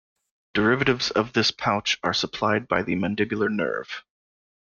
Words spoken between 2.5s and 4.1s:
by Mandibular nerve.